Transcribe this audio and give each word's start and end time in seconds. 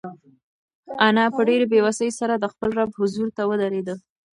انا 1.07 1.23
په 1.35 1.41
ډېرې 1.47 1.65
بېوسۍ 1.71 2.09
سره 2.19 2.33
د 2.37 2.45
خپل 2.53 2.69
رب 2.79 2.89
حضور 2.99 3.27
ته 3.37 3.43
ودرېده. 3.49 3.95